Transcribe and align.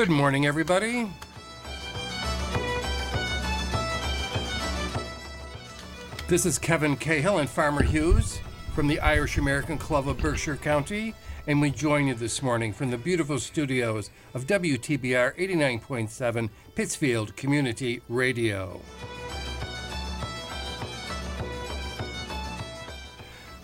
Good 0.00 0.08
morning, 0.08 0.46
everybody. 0.46 1.06
This 6.26 6.46
is 6.46 6.58
Kevin 6.58 6.96
Cahill 6.96 7.36
and 7.36 7.50
Farmer 7.50 7.82
Hughes 7.82 8.40
from 8.74 8.88
the 8.88 8.98
Irish 9.00 9.36
American 9.36 9.76
Club 9.76 10.08
of 10.08 10.16
Berkshire 10.16 10.56
County, 10.56 11.14
and 11.46 11.60
we 11.60 11.70
join 11.70 12.06
you 12.06 12.14
this 12.14 12.40
morning 12.40 12.72
from 12.72 12.90
the 12.90 12.96
beautiful 12.96 13.38
studios 13.38 14.08
of 14.32 14.46
WTBR 14.46 15.36
89.7 15.36 16.48
Pittsfield 16.74 17.36
Community 17.36 18.00
Radio. 18.08 18.80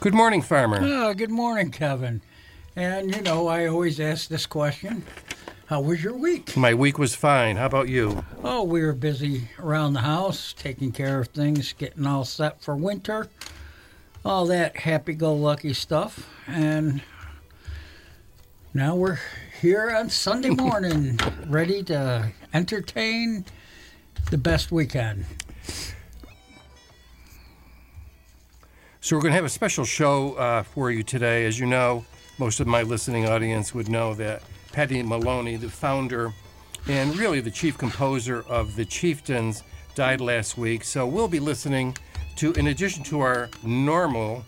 Good 0.01 0.13
morning, 0.13 0.43
Farmer. 0.43 0.81
Oh, 0.83 1.15
good 1.15 1.31
morning, 1.31 1.71
Kevin. 1.71 2.21
And 2.77 3.17
you 3.17 3.23
know, 3.23 3.49
I 3.49 3.69
always 3.69 3.99
ask 3.99 4.29
this 4.29 4.45
question 4.45 5.03
How 5.67 5.81
was 5.81 6.01
your 6.01 6.17
week? 6.17 6.57
My 6.57 6.75
week 6.75 6.97
was 6.97 7.17
fine. 7.17 7.57
How 7.57 7.67
about 7.67 7.89
you? 7.89 8.25
Oh, 8.45 8.63
we 8.63 8.83
were 8.83 8.93
busy 8.93 9.49
around 9.59 9.95
the 9.95 10.01
house, 10.01 10.53
taking 10.53 10.93
care 10.93 11.19
of 11.19 11.27
things, 11.29 11.73
getting 11.73 12.07
all 12.07 12.25
set 12.25 12.63
for 12.63 12.77
winter, 12.77 13.29
all 14.25 14.47
that 14.47 14.77
happy 14.77 15.13
go 15.15 15.35
lucky 15.35 15.73
stuff. 15.73 16.31
And 16.47 17.03
now 18.75 18.95
we're 18.95 19.19
here 19.61 19.91
on 19.91 20.09
Sunday 20.09 20.51
morning, 20.55 21.19
ready 21.49 21.83
to 21.85 22.31
entertain 22.55 23.45
the 24.31 24.39
best 24.39 24.71
we 24.71 24.87
can. 24.87 25.27
So, 29.01 29.17
we're 29.17 29.23
going 29.23 29.33
to 29.33 29.37
have 29.37 29.45
a 29.45 29.49
special 29.49 29.85
show 29.85 30.35
uh, 30.35 30.63
for 30.63 30.93
you 30.93 31.03
today. 31.03 31.45
As 31.45 31.59
you 31.59 31.67
know, 31.67 32.05
most 32.39 32.61
of 32.61 32.69
my 32.69 32.83
listening 32.83 33.29
audience 33.29 33.75
would 33.75 33.89
know 33.89 34.15
that 34.15 34.43
Paddy 34.77 35.03
Moloney, 35.03 35.57
the 35.57 35.71
founder 35.71 36.35
and 36.87 37.17
really 37.17 37.41
the 37.41 37.51
chief 37.51 37.79
composer 37.79 38.45
of 38.47 38.77
The 38.77 38.85
Chieftains, 38.85 39.63
died 39.95 40.21
last 40.21 40.59
week. 40.59 40.85
So, 40.85 41.07
we'll 41.07 41.29
be 41.29 41.41
listening 41.41 41.97
to, 42.37 42.53
in 42.53 42.67
addition 42.67 43.03
to 43.05 43.21
our 43.21 43.49
normal 43.63 44.45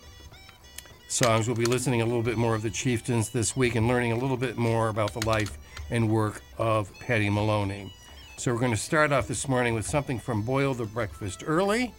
songs, 1.07 1.47
we'll 1.47 1.57
be 1.57 1.65
listening 1.65 2.03
a 2.03 2.05
little 2.05 2.21
bit 2.21 2.37
more 2.37 2.53
of 2.53 2.61
The 2.61 2.69
Chieftains 2.69 3.31
this 3.31 3.57
week 3.57 3.73
and 3.73 3.87
learning 3.87 4.11
a 4.11 4.17
little 4.17 4.37
bit 4.37 4.55
more 4.55 4.89
about 4.89 5.13
the 5.13 5.25
life 5.25 5.57
and 5.89 6.07
work 6.07 6.43
of 6.59 6.93
Paddy 6.99 7.31
Moloney. 7.31 7.91
So, 8.37 8.53
we're 8.53 8.59
going 8.59 8.69
to 8.69 8.77
start 8.77 9.11
off 9.11 9.27
this 9.27 9.47
morning 9.47 9.73
with 9.73 9.87
something 9.87 10.19
from 10.19 10.43
Boil 10.43 10.75
the 10.75 10.85
Breakfast 10.85 11.43
Early. 11.43 11.91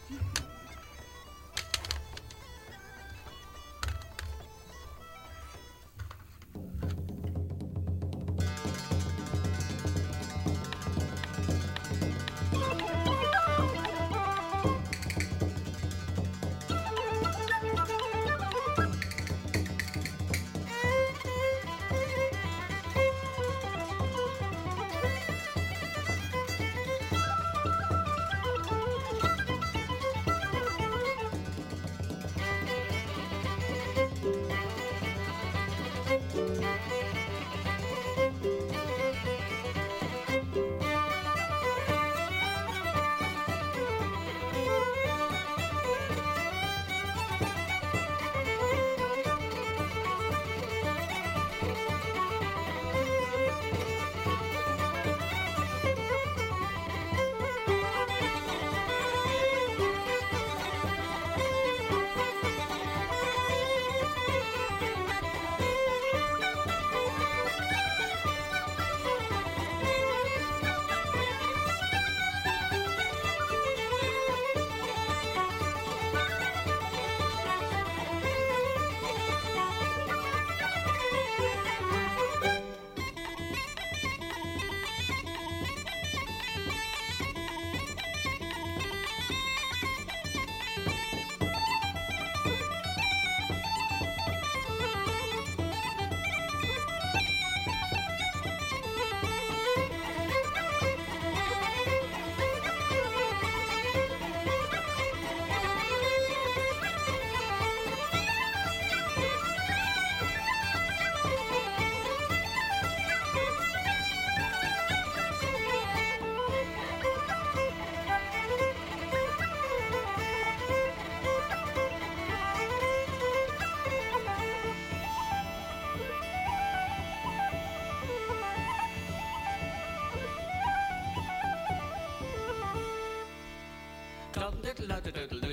little, 134.62 134.86
little, 134.86 135.12
little, 135.12 135.38
little. 135.38 135.49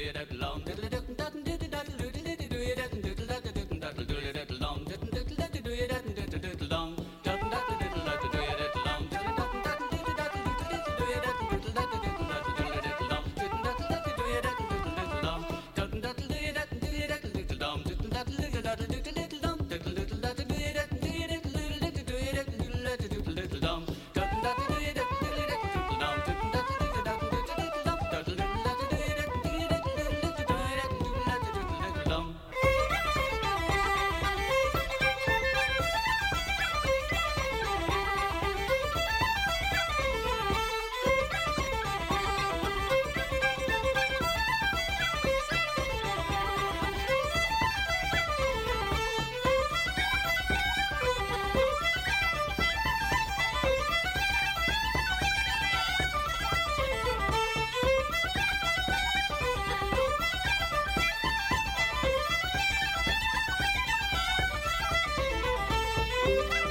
Bye. 66.38 66.67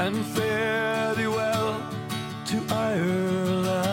And 0.00 0.24
fare 0.24 1.14
thee 1.14 1.26
well 1.26 1.82
to 2.46 2.56
Ireland, 2.70 3.87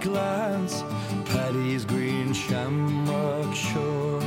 glance, 0.00 0.82
Paddy's 1.26 1.84
green 1.84 2.32
shamrock 2.32 3.54
shore. 3.54 4.20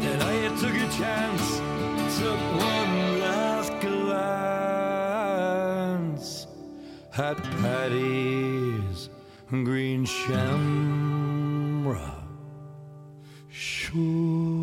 Then 0.00 0.20
I 0.22 0.48
took 0.60 0.74
a 0.74 0.88
chance, 0.98 1.60
took 2.18 2.40
one 2.58 3.20
last 3.20 3.72
glance 3.80 4.26
at 7.16 7.42
Paddy's 7.60 9.10
green 9.48 10.04
shamrock 10.04 10.66
shore. 13.48 14.55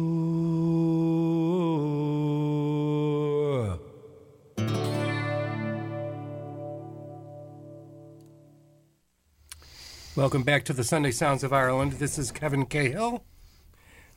Welcome 10.15 10.43
back 10.43 10.63
to 10.65 10.73
the 10.73 10.83
Sunday 10.83 11.09
Sounds 11.09 11.43
of 11.43 11.51
Ireland. 11.51 11.93
This 11.93 12.19
is 12.19 12.31
Kevin 12.31 12.67
Cahill. 12.67 13.23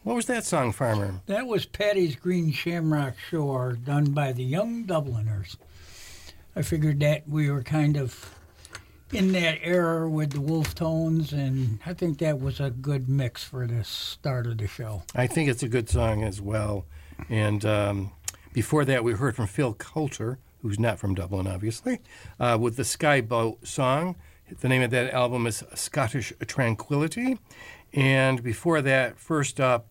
What 0.02 0.14
was 0.14 0.26
that 0.26 0.44
song, 0.44 0.72
Farmer? 0.72 1.22
That 1.24 1.46
was 1.46 1.64
Paddy's 1.64 2.16
Green 2.16 2.52
Shamrock 2.52 3.14
Shore, 3.18 3.78
done 3.82 4.10
by 4.10 4.32
the 4.32 4.44
Young 4.44 4.84
Dubliners. 4.84 5.56
I 6.54 6.60
figured 6.60 7.00
that 7.00 7.26
we 7.26 7.50
were 7.50 7.62
kind 7.62 7.96
of 7.96 8.34
in 9.10 9.32
that 9.32 9.60
era 9.62 10.06
with 10.06 10.32
the 10.32 10.40
Wolfe 10.42 10.74
Tones, 10.74 11.32
and 11.32 11.78
I 11.86 11.94
think 11.94 12.18
that 12.18 12.42
was 12.42 12.60
a 12.60 12.68
good 12.68 13.08
mix 13.08 13.42
for 13.42 13.66
the 13.66 13.82
start 13.82 14.46
of 14.46 14.58
the 14.58 14.68
show. 14.68 15.02
I 15.14 15.26
think 15.26 15.48
it's 15.48 15.62
a 15.62 15.68
good 15.68 15.88
song 15.88 16.22
as 16.22 16.42
well. 16.42 16.84
And 17.30 17.64
um, 17.64 18.12
before 18.52 18.84
that, 18.84 19.02
we 19.02 19.14
heard 19.14 19.34
from 19.34 19.46
Phil 19.46 19.72
Coulter, 19.72 20.40
who's 20.60 20.78
not 20.78 20.98
from 20.98 21.14
Dublin, 21.14 21.46
obviously, 21.46 22.00
uh, 22.38 22.58
with 22.60 22.76
the 22.76 22.84
Skye 22.84 23.22
Boat 23.22 23.66
song. 23.66 24.16
The 24.48 24.68
name 24.68 24.82
of 24.82 24.90
that 24.90 25.12
album 25.12 25.44
is 25.48 25.64
Scottish 25.74 26.32
Tranquility. 26.46 27.38
And 27.92 28.44
before 28.44 28.80
that, 28.80 29.18
first 29.18 29.58
up, 29.58 29.88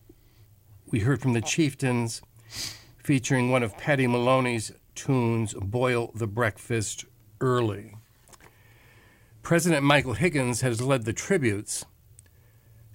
we 0.90 1.00
heard 1.00 1.20
from 1.20 1.34
the 1.34 1.42
Chieftains 1.42 2.22
featuring 2.96 3.50
one 3.50 3.62
of 3.62 3.76
Paddy 3.76 4.06
Moloney's 4.06 4.72
tunes, 4.94 5.52
Boil 5.52 6.10
the 6.14 6.26
Breakfast 6.26 7.04
Early. 7.38 7.96
President 9.42 9.82
Michael 9.82 10.14
Higgins 10.14 10.62
has 10.62 10.80
led 10.80 11.04
the 11.04 11.12
tributes 11.12 11.84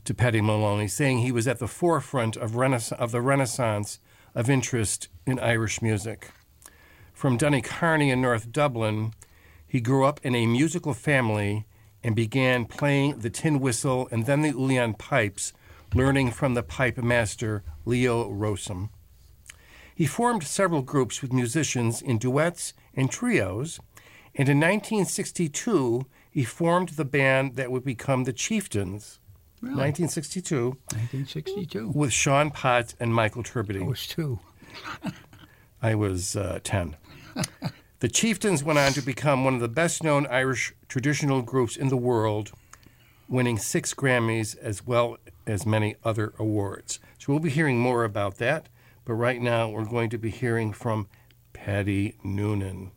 to 0.03 0.15
Paddy 0.15 0.41
Moloney, 0.41 0.87
saying 0.87 1.19
he 1.19 1.31
was 1.31 1.47
at 1.47 1.59
the 1.59 1.67
forefront 1.67 2.35
of, 2.37 2.55
renaissance, 2.55 2.99
of 2.99 3.11
the 3.11 3.21
renaissance 3.21 3.99
of 4.33 4.49
interest 4.49 5.09
in 5.27 5.37
Irish 5.37 5.79
music. 5.79 6.31
From 7.13 7.37
Donnycarney 7.37 8.11
in 8.11 8.19
North 8.19 8.51
Dublin, 8.51 9.13
he 9.71 9.79
grew 9.79 10.03
up 10.03 10.19
in 10.21 10.35
a 10.35 10.45
musical 10.45 10.93
family 10.93 11.65
and 12.03 12.13
began 12.13 12.65
playing 12.65 13.19
the 13.19 13.29
tin 13.29 13.61
whistle 13.61 14.05
and 14.11 14.25
then 14.25 14.41
the 14.41 14.51
uilleann 14.51 14.97
pipes, 14.97 15.53
learning 15.95 16.29
from 16.29 16.55
the 16.55 16.61
pipe 16.61 16.97
master 16.97 17.63
Leo 17.85 18.29
Rowsome. 18.29 18.89
He 19.95 20.05
formed 20.05 20.43
several 20.43 20.81
groups 20.81 21.21
with 21.21 21.31
musicians 21.31 22.01
in 22.01 22.17
duets 22.17 22.73
and 22.93 23.09
trios, 23.09 23.79
and 24.35 24.49
in 24.49 24.59
1962 24.59 26.05
he 26.29 26.43
formed 26.43 26.89
the 26.89 27.05
band 27.05 27.55
that 27.55 27.71
would 27.71 27.85
become 27.85 28.25
the 28.25 28.33
Chieftains. 28.33 29.19
Really? 29.61 29.75
1962 29.75 30.65
1962. 30.89 31.91
with 31.97 32.11
Sean 32.11 32.51
Potts 32.51 32.93
and 32.99 33.15
Michael 33.15 33.45
I 33.55 33.83
was 33.83 34.05
two. 34.05 34.39
I 35.81 35.95
was 35.95 36.35
uh, 36.35 36.59
10. 36.61 36.97
the 38.01 38.09
Chieftains 38.09 38.63
went 38.63 38.79
on 38.79 38.93
to 38.93 39.01
become 39.01 39.45
one 39.45 39.53
of 39.53 39.59
the 39.59 39.67
best 39.67 40.03
known 40.03 40.25
Irish 40.25 40.73
traditional 40.87 41.43
groups 41.43 41.77
in 41.77 41.89
the 41.89 41.95
world, 41.97 42.51
winning 43.29 43.59
six 43.59 43.93
Grammys 43.93 44.57
as 44.57 44.87
well 44.87 45.17
as 45.45 45.67
many 45.67 45.95
other 46.03 46.33
awards. 46.39 46.99
So 47.19 47.31
we'll 47.31 47.39
be 47.39 47.51
hearing 47.51 47.77
more 47.77 48.03
about 48.03 48.39
that, 48.39 48.69
but 49.05 49.13
right 49.13 49.39
now 49.39 49.69
we're 49.69 49.85
going 49.85 50.09
to 50.09 50.17
be 50.17 50.31
hearing 50.31 50.73
from 50.73 51.07
Paddy 51.53 52.15
Noonan. 52.23 52.89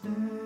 He 0.00 0.41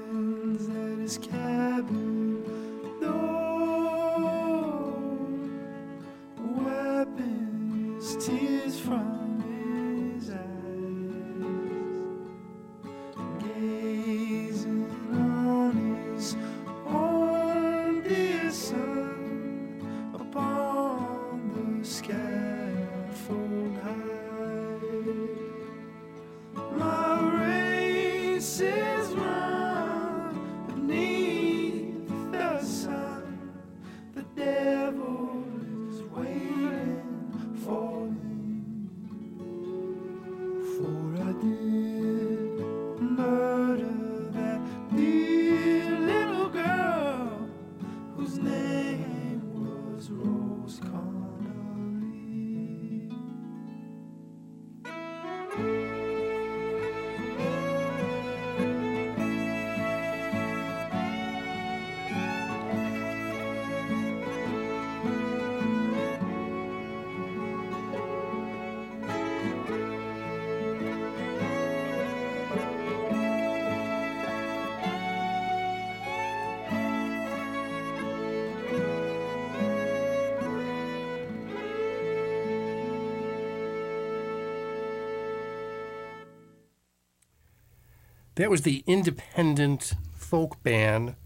That 88.36 88.50
was 88.50 88.62
the 88.62 88.84
independent 88.86 89.94
folk 90.14 90.62
band 90.62 91.16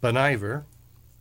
Bon 0.00 0.16
Iver, 0.16 0.64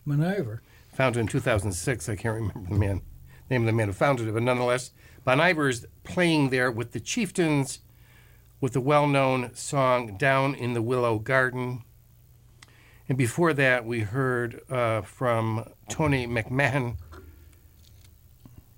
Maneuver. 0.06 0.62
founded 0.94 1.20
in 1.20 1.28
2006. 1.28 2.08
I 2.08 2.16
can't 2.16 2.36
remember 2.36 2.70
the 2.70 2.80
man, 2.80 3.02
name 3.50 3.64
of 3.64 3.66
the 3.66 3.74
man 3.74 3.88
who 3.88 3.94
founded 3.94 4.28
it, 4.28 4.34
but 4.34 4.42
nonetheless, 4.42 4.92
Bon 5.26 5.42
Iver 5.42 5.68
is 5.68 5.86
playing 6.06 6.50
there 6.50 6.72
with 6.72 6.94
the 6.94 7.02
Chieftains 7.02 7.80
with 8.62 8.72
the 8.72 8.80
well 8.80 9.06
known 9.06 9.54
song 9.54 10.16
Down 10.18 10.56
in 10.56 10.74
the 10.74 10.82
Willow 10.82 11.20
Garden. 11.20 11.84
And 13.10 13.18
before 13.18 13.54
that, 13.54 13.86
we 13.86 14.00
heard 14.00 14.62
uh, 14.72 15.02
from 15.02 15.66
Tony 15.90 16.26
McMahon 16.26 16.96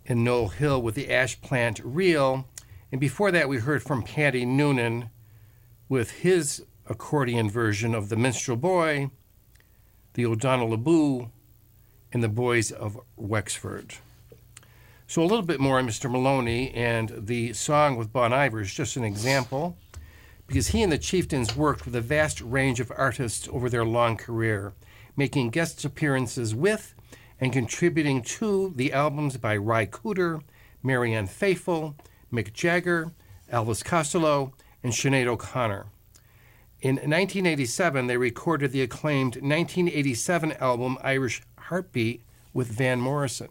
and 0.08 0.23
Noel 0.23 0.47
Hill 0.47 0.82
with 0.82 0.95
the 0.95 1.12
Ash 1.13 1.39
Plant 1.41 1.80
Reel. 1.84 2.47
And 2.91 2.99
before 2.99 3.30
that, 3.30 3.47
we 3.47 3.60
heard 3.60 3.84
from 3.84 4.01
Paddy 4.01 4.45
Noonan 4.45 5.12
with 5.88 6.12
his 6.12 6.63
accordion 6.88 7.50
version 7.50 7.93
of 7.93 8.10
The 8.10 8.15
Minstrel 8.15 8.58
Boy, 8.58 9.10
The 10.13 10.26
O'Donnell 10.26 10.74
Aboo, 10.74 11.30
and 12.12 12.24
The 12.24 12.30
Boys 12.30 12.71
of 12.71 13.00
Wexford. 13.15 13.95
So, 15.08 15.21
a 15.21 15.26
little 15.26 15.45
bit 15.45 15.60
more 15.60 15.78
on 15.78 15.88
Mr. 15.88 16.10
Moloney 16.10 16.71
and 16.71 17.13
the 17.28 17.54
song 17.54 17.95
with 17.95 18.12
Bon 18.12 18.34
Iver 18.34 18.62
is 18.62 18.74
just 18.74 18.95
an 18.95 19.04
example 19.04 19.78
because 20.48 20.69
he 20.69 20.82
and 20.82 20.91
the 20.91 20.98
Chieftains 20.98 21.56
worked 21.56 21.86
with 21.86 21.95
a 21.95 22.02
vast 22.02 22.41
range 22.41 22.80
of 22.80 22.91
artists 22.95 23.48
over 23.52 23.69
their 23.69 23.86
long 23.86 24.17
career, 24.17 24.74
making 25.15 25.50
guest 25.50 25.86
appearances 25.86 26.56
with 26.56 26.95
and 27.39 27.54
contributing 27.54 28.21
to 28.21 28.74
the 28.76 28.93
albums 28.93 29.38
by 29.38 29.56
Ry 29.58 29.86
Cooder, 29.86 30.41
Marianne 30.82 31.28
Faithfull, 31.28 31.95
Mick 32.32 32.54
Jagger, 32.54 33.12
Elvis 33.52 33.84
Costello, 33.84 34.54
and 34.86 34.93
Sinead 34.93 35.26
O'Connor. 35.26 35.88
In 36.80 36.98
1987, 36.98 38.06
they 38.06 38.17
recorded 38.17 38.71
the 38.71 38.84
acclaimed 38.84 39.38
1987 39.38 40.52
album 40.60 41.00
Irish 41.02 41.41
Heartbeat 41.58 42.21
with 42.54 42.67
Van 42.67 43.02
Morrison. 43.02 43.48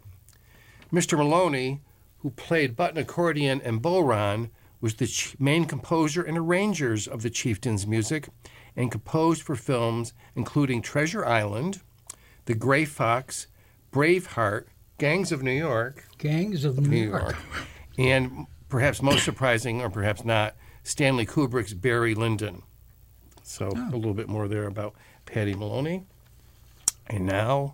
Mr. 0.93 1.17
Moloney, 1.17 1.81
who 2.19 2.29
played 2.29 2.77
button 2.77 2.97
accordion 2.97 3.59
and 3.65 3.81
bodhrán, 3.81 4.49
was 4.79 4.93
the 4.93 5.07
ch- 5.07 5.35
main 5.37 5.65
composer 5.65 6.23
and 6.23 6.37
arrangers 6.37 7.05
of 7.05 7.21
the 7.21 7.29
Chieftains' 7.29 7.85
music 7.85 8.29
and 8.77 8.89
composed 8.89 9.41
for 9.41 9.57
films 9.57 10.13
including 10.37 10.81
Treasure 10.81 11.25
Island, 11.25 11.81
The 12.45 12.55
Gray 12.55 12.85
Fox, 12.85 13.47
Braveheart, 13.91 14.67
Gangs 14.99 15.33
of 15.33 15.43
New 15.43 15.51
York, 15.51 16.05
Gangs 16.17 16.63
of 16.63 16.79
New, 16.79 16.87
New 16.87 17.09
York. 17.09 17.21
York, 17.21 17.37
and 17.97 18.47
perhaps 18.69 19.01
most 19.01 19.25
surprising, 19.25 19.81
or 19.81 19.89
perhaps 19.89 20.23
not, 20.23 20.55
Stanley 20.85 21.25
Kubrick's 21.25 21.73
Barry 21.73 22.13
Lyndon. 22.13 22.61
So 23.41 23.71
oh. 23.75 23.89
a 23.91 23.97
little 23.97 24.13
bit 24.13 24.29
more 24.29 24.47
there 24.47 24.67
about 24.67 24.93
Paddy 25.25 25.55
Moloney. 25.55 26.03
And 27.07 27.25
now 27.25 27.73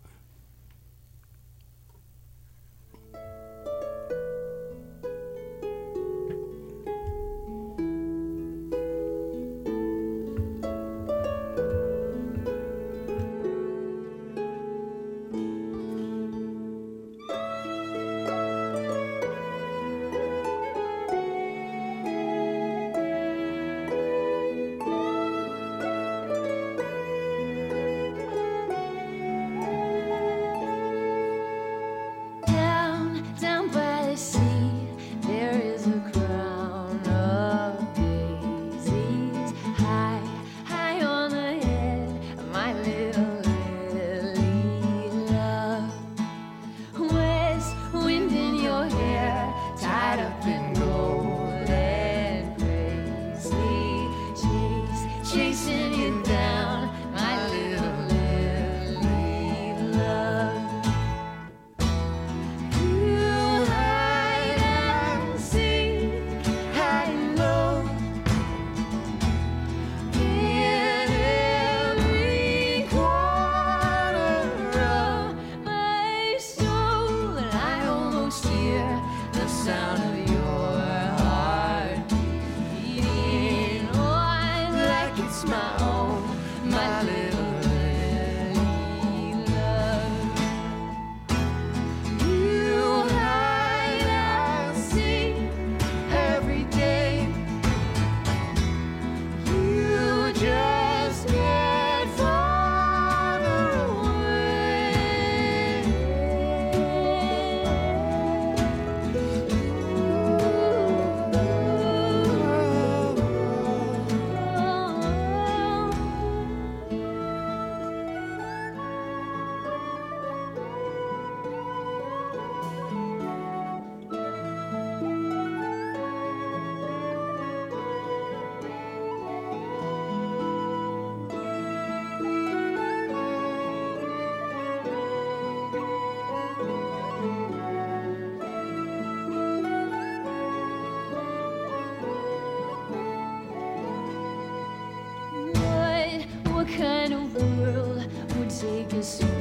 take 148.61 148.93
a 148.93 149.01
seat. 149.01 149.40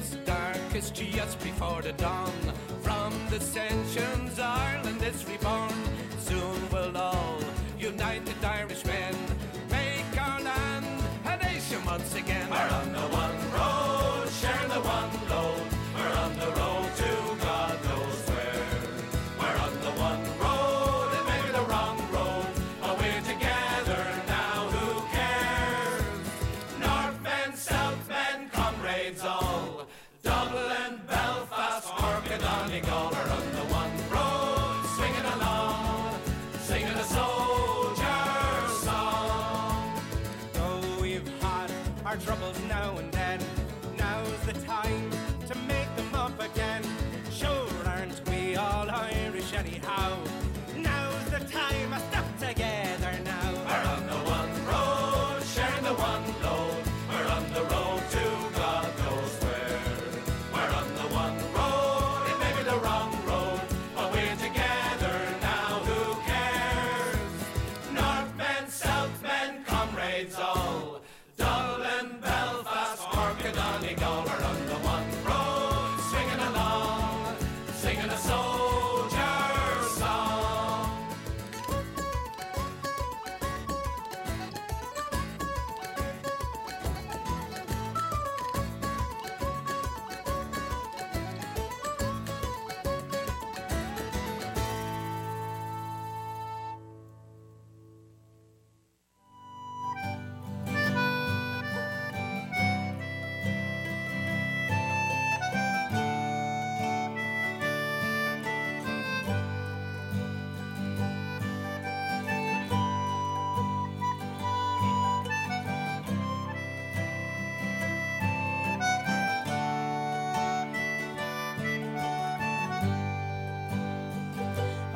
it's 0.00 0.16
dark, 0.24 0.56
just 0.72 1.38
before 1.40 1.82
the 1.82 1.92
dawn. 1.92 2.32
From 2.80 3.12
the 3.28 3.38
dissensions, 3.38 4.38
Ireland 4.38 5.02
is 5.02 5.26
reborn. 5.28 5.74
Soon 6.18 6.58
we'll 6.72 6.96
all, 6.96 7.38
united 7.78 8.42
Irishmen, 8.42 9.14
make 9.70 10.12
our 10.18 10.40
land 10.40 10.86
a 11.26 11.36
nation 11.44 11.84
once 11.84 12.14
again. 12.14 12.50
Our 12.50 12.70
on 12.80 12.92
the 12.92 13.06
one. 13.16 13.39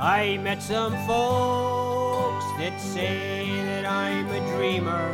I 0.06 0.36
met 0.36 0.62
some 0.62 0.92
folks 1.06 2.44
that 2.58 2.78
say 2.78 3.48
that 3.64 3.86
I'm 3.86 4.28
a 4.28 4.40
dreamer. 4.54 5.08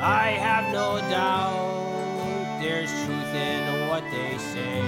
I 0.00 0.30
have 0.30 0.72
no 0.72 0.98
doubt 1.08 2.58
there's 2.60 2.90
truth 3.04 3.32
in 3.32 3.88
what 3.88 4.02
they 4.10 4.36
say. 4.38 4.82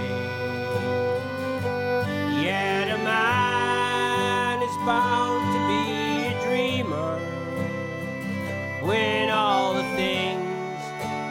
Yet 2.43 2.91
a 2.91 2.99
man 3.05 4.63
is 4.65 4.77
bound 4.79 5.45
to 5.55 5.61
be 5.71 6.27
a 6.27 6.35
dreamer 6.45 7.21
when 8.85 9.31
all 9.31 9.75
the 9.75 9.85
things 9.95 10.81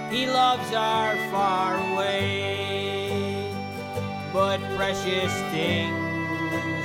he 0.10 0.26
loves 0.26 0.74
are 0.74 1.18
far 1.32 1.76
away. 1.92 3.52
But 4.32 4.62
precious 4.78 5.34
things 5.52 6.03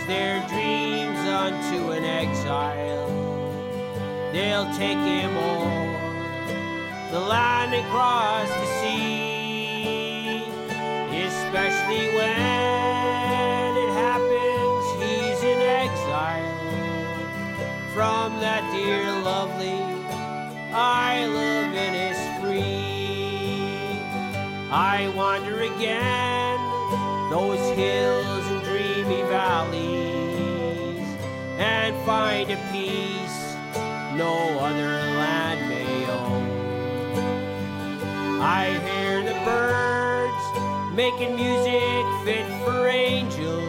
their 0.09 0.41
dreams 0.49 1.19
unto 1.29 1.91
an 1.91 2.03
exile. 2.03 3.07
They'll 4.33 4.73
take 4.75 4.97
him 4.97 5.37
o'er 5.37 5.99
the 7.13 7.21
land 7.21 7.75
and 7.75 7.87
cross 7.91 8.49
the 8.49 8.67
sea, 8.81 10.45
especially 11.13 12.09
when 12.17 13.77
it 13.85 13.93
happens 14.01 14.85
he's 15.03 15.43
in 15.43 15.61
exile 15.61 16.57
from 17.93 18.41
that 18.41 18.65
dear 18.73 19.13
lovely 19.21 19.83
isle 20.73 21.37
of 21.37 21.75
Innisfree. 21.85 22.65
I 24.71 25.13
wander 25.15 25.61
again 25.61 26.59
those 27.31 27.61
hills 27.77 28.47
and 28.47 28.63
dreamy 28.65 29.21
valleys 29.29 29.98
find 32.09 32.51
a 32.51 32.57
peace 32.73 33.55
no 34.17 34.59
other 34.61 34.97
land 35.21 35.61
may 35.69 36.07
own. 36.07 36.49
I 38.41 38.79
hear 38.87 39.23
the 39.23 39.37
birds 39.45 40.45
making 40.97 41.37
music 41.37 42.05
fit 42.25 42.47
for 42.65 42.89
angels 42.89 43.63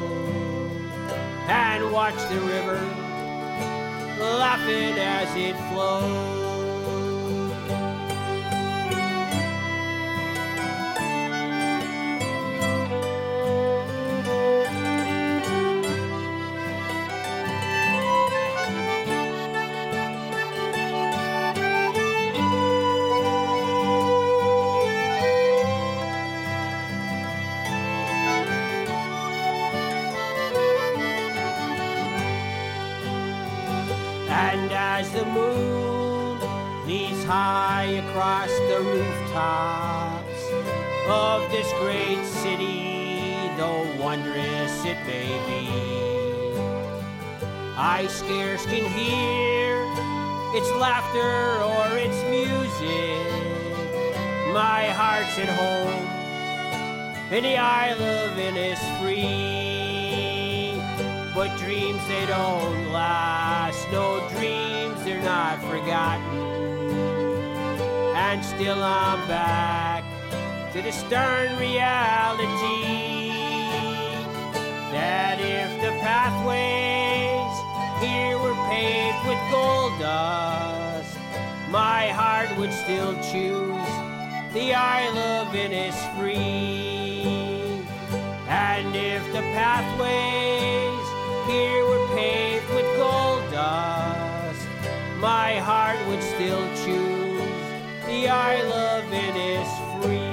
and 1.50 1.92
watch 1.92 2.16
the 2.30 2.40
river 2.40 2.80
laughing 4.22 4.98
as 4.98 5.36
it 5.36 5.58
flows. 5.74 6.39
And 34.42 34.72
as 34.72 35.12
the 35.12 35.26
moon 35.26 36.40
leads 36.88 37.26
high 37.26 37.92
across 38.04 38.50
the 38.72 38.80
rooftops 38.80 40.44
of 41.10 41.52
this 41.52 41.70
great 41.74 42.24
city, 42.26 43.52
though 43.58 43.86
wondrous 44.00 44.74
it 44.86 44.98
may 45.06 45.28
be, 45.50 45.68
I 47.76 48.08
scarce 48.08 48.66
can 48.66 48.86
hear 48.86 49.84
its 50.56 50.72
laughter 50.80 51.62
or 51.72 51.98
its 51.98 52.20
music. 52.32 53.28
My 54.54 54.88
heart's 55.00 55.38
at 55.38 55.50
home 55.50 56.08
in 57.34 57.44
the 57.44 57.58
Isle 57.58 58.02
of 58.02 58.38
Innisfree. 58.38 59.69
But 61.40 61.56
dreams 61.58 62.06
they 62.10 62.26
don't 62.26 62.92
last, 62.92 63.90
no 63.94 64.20
dreams 64.32 65.02
they're 65.06 65.24
not 65.24 65.62
forgotten. 65.62 66.38
And 68.14 68.44
still 68.44 68.84
I'm 68.84 69.26
back 69.26 70.04
to 70.74 70.82
the 70.82 70.92
stern 70.92 71.58
reality 71.58 72.44
that 74.92 75.40
if 75.40 75.82
the 75.82 75.92
pathways 76.02 77.56
here 78.04 78.38
were 78.38 78.60
paved 78.68 79.26
with 79.26 79.40
gold 79.50 79.98
dust, 79.98 81.18
my 81.70 82.10
heart 82.10 82.50
would 82.58 82.74
still 82.74 83.14
choose 83.32 83.94
the 84.54 84.74
Isle 84.74 85.18
of 85.18 85.48
Innisfree. 85.54 87.00
And 88.50 88.94
if 88.94 89.24
the 89.32 89.40
pathways 89.56 90.89
here 91.50 91.84
were 91.84 92.08
paved 92.16 92.70
with 92.76 92.86
gold 92.98 93.44
dust, 93.52 94.68
my 95.18 95.56
heart 95.58 95.98
would 96.08 96.22
still 96.22 96.64
choose 96.84 97.42
the 98.06 98.30
Isle 98.30 98.74
of 98.74 99.04
Innisfree. 99.06 100.30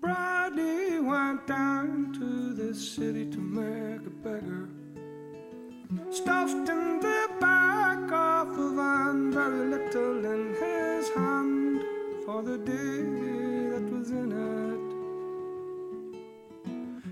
Bradley 0.00 1.00
went 1.00 1.46
down 1.48 2.12
to 2.12 2.54
the 2.54 2.72
city 2.72 3.28
to 3.30 3.38
make 3.38 4.06
a 4.06 4.10
beggar. 4.10 4.77
Stuffed 6.10 6.68
in 6.68 7.00
the 7.00 7.28
back 7.40 8.12
of 8.12 8.58
a 8.58 8.70
van, 8.76 9.32
very 9.32 9.68
little 9.68 10.22
in 10.22 10.54
his 10.54 11.08
hand 11.10 11.82
for 12.26 12.42
the 12.42 12.58
day 12.58 13.70
that 13.70 13.90
was 13.90 14.10
in 14.10 14.32
it. 14.32 14.80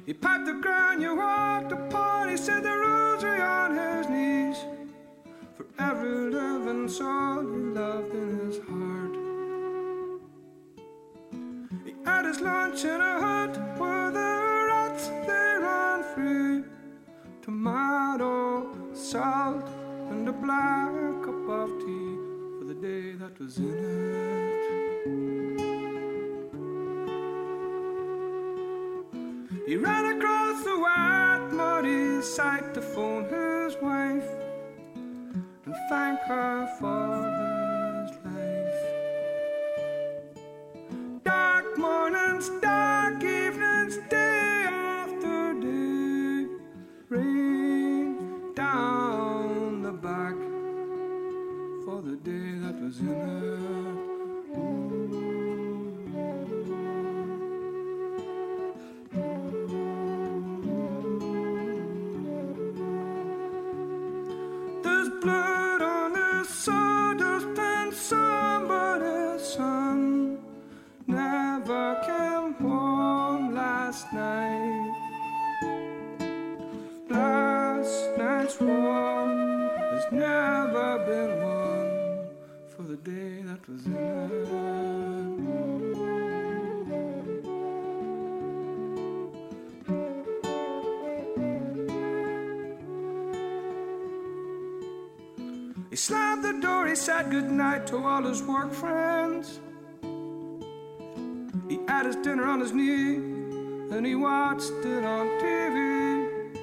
He 0.05 0.13
piped 0.13 0.45
the 0.45 0.53
ground, 0.61 1.01
you 1.01 1.17
walked 1.17 1.73
upon, 1.73 2.29
he 2.29 2.37
said 2.37 2.63
the 2.65 2.71
rosary 2.71 3.41
on 3.41 3.77
his 3.77 4.09
knees. 4.11 4.59
For 5.57 5.65
every 5.79 6.31
living 6.31 6.89
soul 6.91 7.41
he 7.41 7.59
loved 7.81 8.15
in 8.15 8.39
his 8.41 8.59
heart. 8.69 9.17
He 11.87 11.95
had 12.05 12.27
his 12.27 12.41
lunch 12.43 12.85
in 12.85 13.01
a 13.01 13.21
hut 13.21 13.59
where 13.79 14.11
the 14.11 14.67
rats 14.69 15.09
they 15.09 15.57
ran 15.65 16.03
free. 16.15 16.76
Tomato, 17.47 18.67
salt, 18.93 19.69
and 20.11 20.29
a 20.29 20.33
black 20.33 20.91
cup 21.23 21.49
of 21.49 21.71
tea 21.79 22.17
for 22.59 22.65
the 22.65 22.75
day 22.75 23.13
that 23.13 23.39
was 23.39 23.59
in 23.59 23.71
it. 23.71 24.67
He 29.65 29.77
ran 29.77 30.17
across 30.17 30.65
the 30.65 30.77
white 30.77 31.51
muddy 31.53 32.21
side 32.21 32.75
to 32.75 32.83
phone 32.83 33.27
his 33.27 33.77
wife 33.81 34.29
and 35.67 35.77
thank 35.89 36.19
her 36.23 36.67
for 36.81 37.26
to 97.87 97.99
all 97.99 98.23
his 98.23 98.43
work 98.43 98.73
friends. 98.73 99.61
He 101.69 101.79
had 101.87 102.07
his 102.07 102.17
dinner 102.17 102.45
on 102.45 102.61
his 102.61 102.73
knee, 102.73 103.15
and 103.95 104.05
he 104.05 104.17
watched 104.17 104.73
it 104.85 105.05
on 105.05 105.27
TV. 105.41 106.57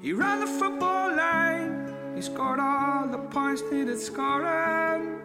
He 0.00 0.12
ran 0.12 0.40
the 0.40 0.46
football 0.46 1.14
line, 1.14 1.94
he 2.16 2.22
scored 2.22 2.58
all 2.58 3.06
the 3.06 3.18
points 3.18 3.62
needed 3.70 3.98
scoring. 3.98 5.20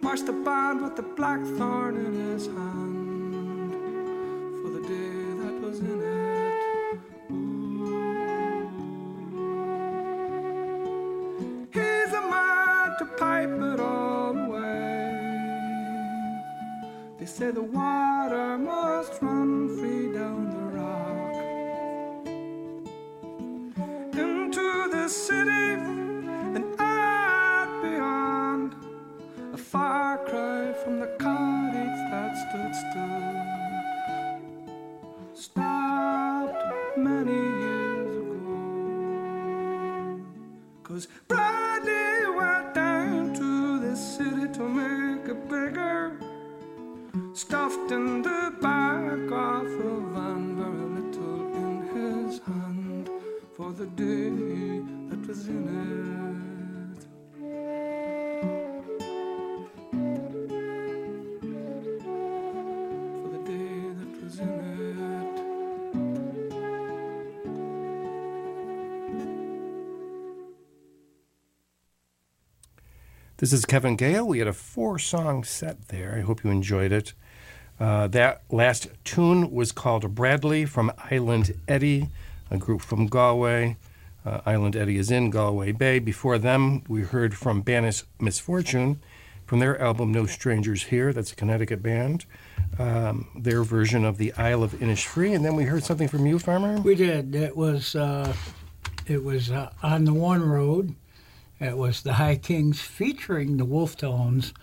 Marched 0.00 0.26
the 0.26 0.32
band 0.32 0.82
with 0.82 0.96
the 0.96 1.02
blackthorn 1.02 1.96
in 2.04 2.14
his 2.32 2.46
hand 2.46 2.79
city 25.10 25.99
This 73.40 73.54
is 73.54 73.64
Kevin 73.64 73.96
Gale. 73.96 74.28
We 74.28 74.40
had 74.40 74.48
a 74.48 74.52
four 74.52 74.98
song 74.98 75.44
set 75.44 75.88
there. 75.88 76.14
I 76.14 76.20
hope 76.20 76.44
you 76.44 76.50
enjoyed 76.50 76.92
it. 76.92 77.14
Uh, 77.80 78.06
that 78.08 78.42
last 78.50 78.88
tune 79.02 79.50
was 79.50 79.72
called 79.72 80.14
Bradley 80.14 80.66
from 80.66 80.92
Island 81.10 81.54
Eddy, 81.66 82.10
a 82.50 82.58
group 82.58 82.82
from 82.82 83.06
Galway. 83.06 83.78
Uh, 84.26 84.42
Island 84.44 84.76
Eddy 84.76 84.98
is 84.98 85.10
in 85.10 85.30
Galway 85.30 85.72
Bay. 85.72 86.00
Before 86.00 86.36
them, 86.36 86.84
we 86.86 87.00
heard 87.00 87.34
from 87.34 87.62
Banish 87.62 88.04
Misfortune 88.20 89.00
from 89.46 89.58
their 89.58 89.80
album 89.80 90.12
No 90.12 90.26
Strangers 90.26 90.82
Here. 90.82 91.10
That's 91.14 91.32
a 91.32 91.36
Connecticut 91.36 91.82
band. 91.82 92.26
Um, 92.78 93.26
their 93.34 93.62
version 93.62 94.04
of 94.04 94.18
the 94.18 94.34
Isle 94.34 94.62
of 94.62 94.72
Innisfree. 94.72 95.34
And 95.34 95.42
then 95.42 95.56
we 95.56 95.64
heard 95.64 95.82
something 95.82 96.08
from 96.08 96.26
you, 96.26 96.38
Farmer. 96.38 96.78
We 96.82 96.94
did. 96.94 97.34
It 97.34 97.56
was 97.56 97.96
uh, 97.96 98.34
it 99.06 99.24
was 99.24 99.50
uh, 99.50 99.72
on 99.82 100.04
the 100.04 100.12
one 100.12 100.46
road. 100.46 100.94
It 101.60 101.76
was 101.76 102.00
the 102.00 102.14
High 102.14 102.36
Kings 102.36 102.80
featuring 102.80 103.58
the 103.58 103.66
Wolfe 103.66 103.94
Tones, 103.94 104.54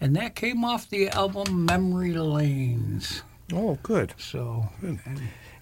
and 0.00 0.14
that 0.14 0.36
came 0.36 0.64
off 0.64 0.88
the 0.88 1.08
album 1.08 1.66
Memory 1.66 2.14
Lanes. 2.14 3.22
Oh, 3.52 3.76
good. 3.82 4.14
So 4.18 4.68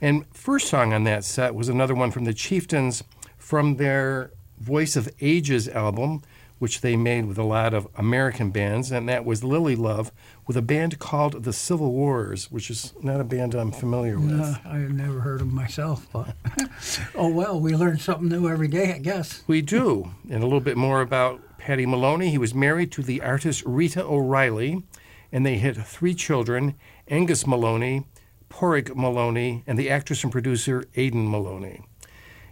And 0.03 0.27
first 0.35 0.69
song 0.69 0.93
on 0.93 1.05
that 1.05 1.25
set 1.25 1.55
was 1.55 1.71
another 1.71 1.95
one 1.95 2.11
from 2.11 2.25
the 2.25 2.35
Chieftains 2.35 3.03
from 3.39 3.77
their 3.77 4.33
Voice 4.61 4.95
of 4.95 5.09
Ages 5.23 5.67
album, 5.67 6.21
which 6.59 6.83
they 6.83 6.95
made 6.95 7.25
with 7.25 7.39
a 7.39 7.43
lot 7.43 7.73
of 7.73 7.89
American 7.97 8.51
bands, 8.51 8.93
and 8.93 9.09
that 9.09 9.25
was 9.25 9.43
Lily 9.43 9.75
Love 9.75 10.12
with 10.47 10.57
a 10.57 10.63
band 10.63 10.99
called 10.99 11.45
the 11.45 11.53
Civil 11.53 11.93
Wars, 11.93 12.51
which 12.51 12.71
is 12.71 12.93
not 13.03 13.21
a 13.21 13.25
band 13.25 13.55
I'm 13.55 13.71
familiar 13.73 14.19
with. 14.19 14.41
uh, 14.41 14.57
I've 14.65 14.93
never 14.93 15.21
heard 15.21 15.41
of 15.41 15.53
myself, 15.53 16.07
but 16.13 16.35
oh 17.15 17.29
well, 17.29 17.61
we 17.61 17.75
learn 17.77 17.99
something 17.99 18.29
new 18.29 18.49
every 18.49 18.69
day, 18.69 18.93
I 18.93 18.99
guess. 18.99 19.43
We 19.47 19.63
do. 19.63 20.11
And 20.29 20.43
a 20.43 20.47
little 20.47 20.61
bit 20.61 20.77
more 20.77 21.01
about 21.01 21.41
Paddy 21.59 21.87
Moloney. 21.87 22.31
He 22.31 22.39
was 22.39 22.55
married 22.55 22.91
to 22.93 23.03
the 23.03 23.21
artist 23.23 23.63
Rita 23.65 24.03
O'Reilly, 24.05 24.83
and 25.31 25.47
they 25.47 25.59
had 25.59 25.77
three 25.77 26.15
children 26.15 26.75
Aonghus 27.09 27.47
Moloney, 27.47 28.05
Pádraig 28.51 28.95
Moloney, 28.97 29.63
and 29.67 29.79
the 29.79 29.91
actress 29.91 30.23
and 30.25 30.33
producer 30.33 30.83
Aedín 30.97 31.29
Moloney. 31.29 31.83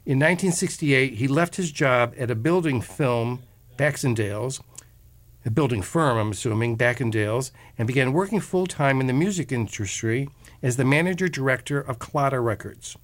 In 0.06 0.18
1968, 0.18 1.14
he 1.14 1.28
left 1.28 1.56
his 1.56 1.70
job 1.72 2.14
at 2.16 2.30
a 2.30 2.34
building 2.34 2.80
film, 2.80 3.42
Baxendales, 3.76 4.60
a 5.44 5.50
building 5.50 5.82
firm, 5.82 6.18
I'm 6.18 6.30
assuming, 6.32 6.76
Baxendales, 6.76 7.50
and 7.78 7.86
began 7.86 8.12
working 8.12 8.40
full 8.40 8.66
time 8.66 9.00
in 9.00 9.06
the 9.06 9.12
music 9.12 9.50
industry 9.52 10.28
as 10.62 10.76
the 10.76 10.84
manager 10.84 11.28
director 11.28 11.80
of 11.80 11.98
Claddagh 11.98 12.44
Records. 12.44 12.96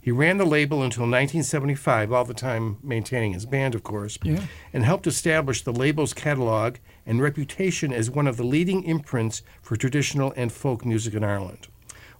He 0.00 0.10
ran 0.10 0.36
the 0.36 0.44
label 0.44 0.78
until 0.82 1.02
1975, 1.04 2.12
all 2.12 2.24
the 2.24 2.34
time 2.34 2.76
maintaining 2.82 3.32
his 3.34 3.46
band, 3.46 3.74
of 3.74 3.84
course, 3.84 4.18
Yeah. 4.22 4.40
and 4.72 4.84
helped 4.84 5.06
establish 5.06 5.62
the 5.62 5.72
label's 5.72 6.12
catalog 6.12 6.76
and 7.06 7.22
reputation 7.22 7.92
as 7.92 8.10
one 8.10 8.26
of 8.26 8.36
the 8.36 8.42
leading 8.44 8.82
imprints 8.82 9.42
for 9.62 9.76
traditional 9.76 10.32
and 10.36 10.52
folk 10.52 10.84
music 10.84 11.14
in 11.14 11.22
Ireland. 11.22 11.68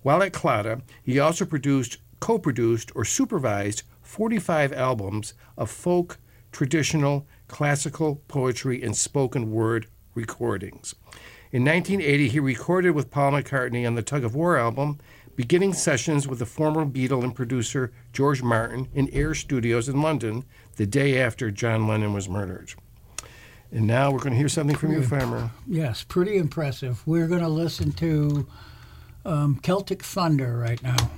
While 0.02 0.22
at 0.22 0.32
Claddagh, 0.32 0.82
he 1.02 1.18
also 1.18 1.44
produced, 1.44 1.98
co 2.20 2.38
produced, 2.38 2.92
or 2.94 3.04
supervised 3.04 3.82
45 4.00 4.72
albums 4.72 5.34
of 5.58 5.68
folk, 5.68 6.18
traditional, 6.52 7.26
classical, 7.52 8.16
poetry, 8.28 8.82
and 8.82 8.96
spoken 8.96 9.52
word 9.52 9.86
recordings. 10.14 10.94
In 11.52 11.64
1980, 11.64 12.28
he 12.30 12.40
recorded 12.40 12.92
with 12.92 13.10
Paul 13.10 13.32
McCartney 13.32 13.86
on 13.86 13.94
the 13.94 14.02
Tug 14.02 14.24
of 14.24 14.34
War 14.34 14.56
album, 14.56 14.98
beginning 15.36 15.74
sessions 15.74 16.26
with 16.26 16.38
the 16.38 16.46
former 16.46 16.86
Beatle 16.86 17.22
and 17.22 17.34
producer 17.34 17.92
George 18.14 18.42
Martin 18.42 18.88
in 18.94 19.10
Air 19.10 19.34
Studios 19.34 19.86
in 19.86 20.00
London 20.00 20.44
the 20.76 20.86
day 20.86 21.20
after 21.20 21.50
John 21.50 21.86
Lennon 21.86 22.14
was 22.14 22.26
murdered. 22.26 22.72
And 23.70 23.86
now 23.86 24.10
we're 24.10 24.18
going 24.18 24.32
to 24.32 24.38
hear 24.38 24.48
something 24.48 24.76
from 24.76 24.92
you, 24.92 25.02
Farmer. 25.02 25.50
Yes, 25.66 26.04
pretty 26.04 26.38
impressive. 26.38 27.06
We're 27.06 27.28
going 27.28 27.42
to 27.42 27.48
listen 27.48 27.92
to 27.92 28.46
um, 29.26 29.60
Celtic 29.62 30.02
Thunder 30.02 30.56
right 30.56 30.82
now. 30.82 31.10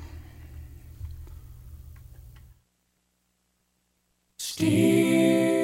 Steal 4.38 4.68
away, 4.68 5.63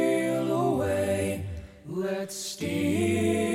let's 2.21 2.35
steal 2.35 3.49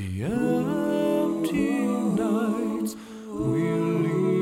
the 0.00 0.24
empty 0.24 1.84
nights, 2.16 2.96
we'll 3.28 3.98
leave 4.00 4.39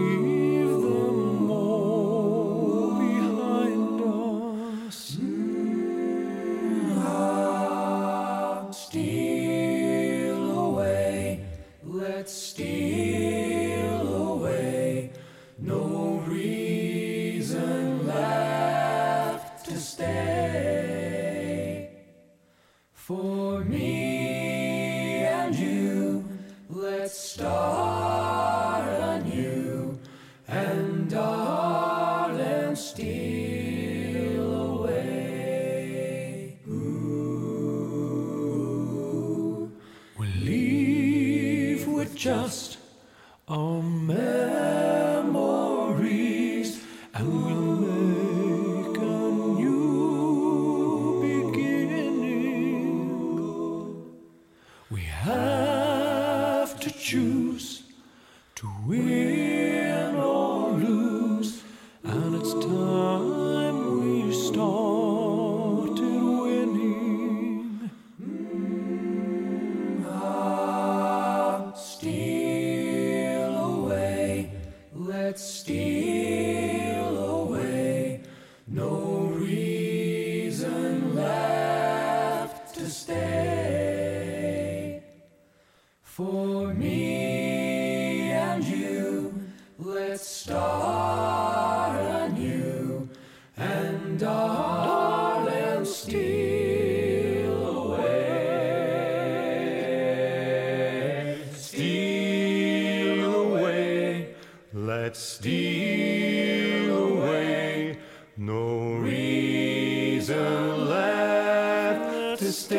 to 112.49 112.55
stay 112.55 112.79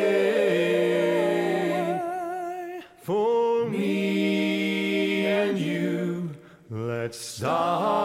for 3.02 3.68
me 3.68 5.26
and 5.26 5.56
you. 5.56 6.30
Let's 6.68 7.18
start. 7.18 7.99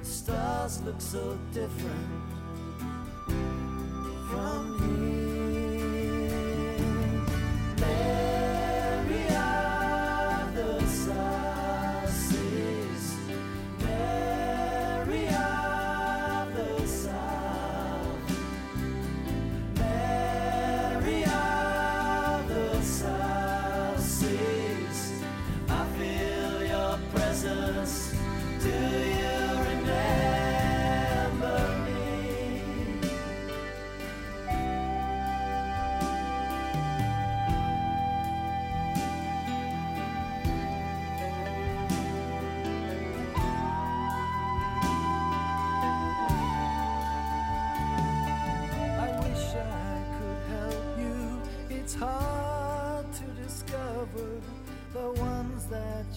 The 0.00 0.04
stars 0.04 0.82
look 0.82 1.00
so 1.00 1.38
different. 1.52 2.33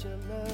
your 0.03 0.13
love. 0.29 0.46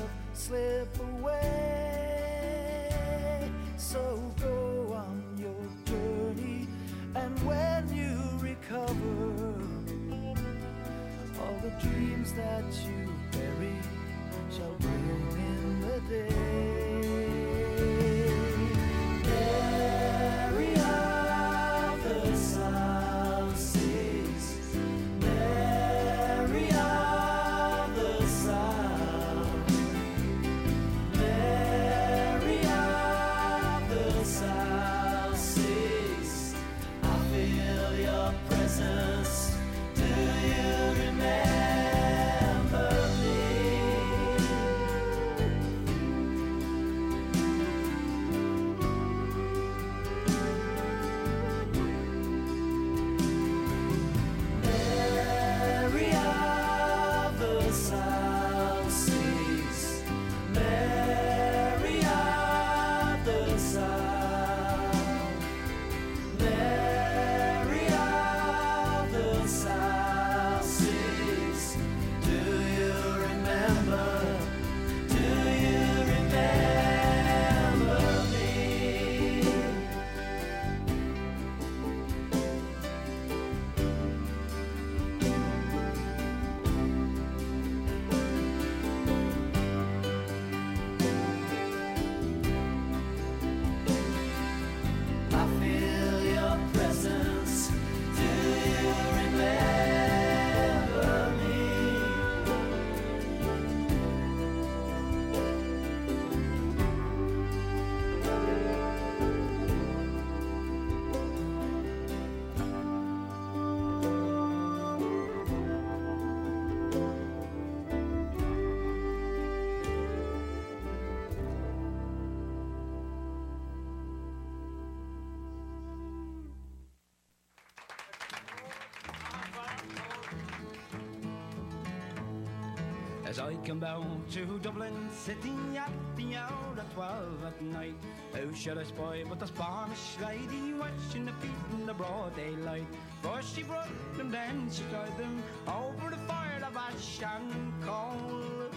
Down 133.64 134.22
to 134.32 134.60
Dublin 134.62 135.10
City 135.12 135.56
at 135.78 135.92
the 136.18 136.36
hour 136.36 136.76
of 136.78 136.94
twelve 136.94 137.44
at 137.46 137.62
night, 137.62 137.96
who 138.34 138.54
should 138.54 138.78
I 138.78 138.84
spy 138.84 139.24
but 139.28 139.40
the 139.40 139.48
Spanish 139.48 140.18
lady 140.22 140.74
watching 140.74 141.26
the 141.26 141.32
feet 141.34 141.52
in 141.72 141.86
the 141.86 141.94
broad 141.94 142.36
daylight? 142.36 142.86
First 143.22 143.56
she 143.56 143.64
brought 143.64 143.88
them, 144.18 144.32
then 144.32 144.70
she 144.70 144.84
tied 144.92 145.18
them 145.18 145.42
over 145.66 146.10
the 146.10 146.18
fire 146.28 146.62
of 146.62 146.76
ash 146.76 147.22
and 147.24 147.74
coal. 147.84 148.70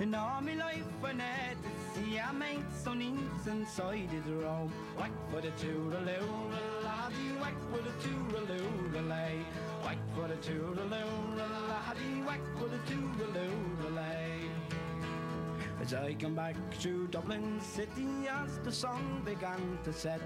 In 0.00 0.14
all 0.14 0.40
my 0.40 0.54
life 0.54 0.84
I 1.04 1.12
never 1.12 1.68
see 1.94 2.16
a 2.16 2.32
mate 2.32 2.72
so 2.84 2.94
neat 2.94 3.18
inside 3.46 4.10
his 4.10 4.24
room. 4.24 4.72
Whack 4.96 5.12
for 5.30 5.40
the 5.40 5.50
toodaloo, 5.62 6.28
laddie, 6.84 7.32
whack 7.40 7.54
for 7.70 7.82
the 7.82 7.92
toodaloo, 8.02 9.08
lay. 9.08 9.38
Whack 9.84 9.98
for 10.14 10.28
the 10.28 10.36
toodaloo, 10.36 11.36
laddie, 11.68 12.22
whack 12.26 12.40
for 12.58 12.68
the 12.68 12.78
toodaloo, 12.88 13.94
lay. 13.94 14.40
As 15.80 15.94
I 15.94 16.14
come 16.14 16.34
back 16.34 16.56
to 16.80 17.08
Dublin 17.08 17.60
City 17.60 18.28
as 18.28 18.58
the 18.58 18.70
sun 18.70 19.22
began 19.24 19.78
to 19.84 19.92
set, 19.92 20.20